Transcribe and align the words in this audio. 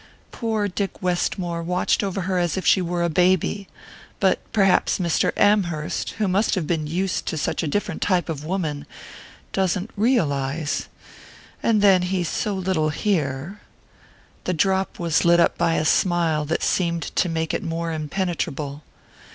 Poor 0.31 0.67
Dick 0.67 0.99
Westmore 1.03 1.61
watched 1.61 2.03
over 2.03 2.21
her 2.21 2.39
as 2.39 2.57
if 2.57 2.65
she 2.65 2.81
were 2.81 3.03
a 3.03 3.07
baby; 3.07 3.67
but 4.19 4.39
perhaps 4.51 4.97
Mr. 4.97 5.31
Amherst, 5.37 6.13
who 6.13 6.27
must 6.27 6.55
have 6.55 6.65
been 6.65 6.87
used 6.87 7.27
to 7.27 7.37
such 7.37 7.61
a 7.61 7.67
different 7.67 8.01
type 8.01 8.27
of 8.27 8.43
woman, 8.43 8.87
doesn't 9.53 9.91
realize...and 9.95 11.83
then 11.83 12.01
he's 12.01 12.29
so 12.29 12.55
little 12.55 12.89
here...." 12.89 13.61
The 14.45 14.55
drop 14.55 14.97
was 14.97 15.23
lit 15.23 15.39
up 15.39 15.55
by 15.55 15.75
a 15.75 15.85
smile 15.85 16.45
that 16.45 16.63
seemed 16.63 17.03
to 17.15 17.29
make 17.29 17.53
it 17.53 17.61
more 17.61 17.91
impenetrable. 17.91 18.81